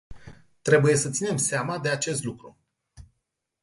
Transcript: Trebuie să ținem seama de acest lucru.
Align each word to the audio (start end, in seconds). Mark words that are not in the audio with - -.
Trebuie 0.61 0.95
să 0.95 1.09
ținem 1.09 1.37
seama 1.37 1.79
de 1.79 1.89
acest 1.89 2.23
lucru. 2.23 2.57